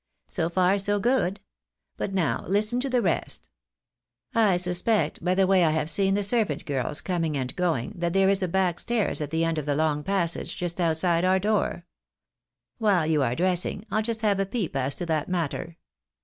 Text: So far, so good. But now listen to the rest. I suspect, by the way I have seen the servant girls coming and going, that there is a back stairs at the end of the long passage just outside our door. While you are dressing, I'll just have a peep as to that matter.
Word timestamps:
So 0.29 0.49
far, 0.49 0.79
so 0.79 0.99
good. 0.99 1.41
But 1.95 2.11
now 2.11 2.43
listen 2.47 2.79
to 2.79 2.89
the 2.89 3.03
rest. 3.03 3.47
I 4.33 4.57
suspect, 4.57 5.23
by 5.23 5.35
the 5.35 5.45
way 5.45 5.63
I 5.63 5.69
have 5.69 5.91
seen 5.91 6.15
the 6.15 6.23
servant 6.23 6.65
girls 6.65 7.01
coming 7.01 7.37
and 7.37 7.55
going, 7.55 7.91
that 7.97 8.11
there 8.11 8.27
is 8.27 8.41
a 8.41 8.47
back 8.47 8.79
stairs 8.79 9.21
at 9.21 9.29
the 9.29 9.43
end 9.45 9.59
of 9.59 9.67
the 9.67 9.75
long 9.75 10.01
passage 10.01 10.55
just 10.57 10.81
outside 10.81 11.23
our 11.23 11.37
door. 11.37 11.85
While 12.79 13.05
you 13.05 13.21
are 13.21 13.35
dressing, 13.35 13.85
I'll 13.91 14.01
just 14.01 14.21
have 14.21 14.39
a 14.39 14.45
peep 14.47 14.75
as 14.75 14.95
to 14.95 15.05
that 15.05 15.29
matter. 15.29 15.77